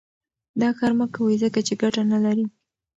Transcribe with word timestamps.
دا 0.61 0.69
کار 0.77 0.91
مه 0.99 1.05
کوئ 1.13 1.35
ځکه 1.43 1.59
چې 1.67 1.73
ګټه 1.81 2.01
نه 2.11 2.17
لري. 2.25 2.45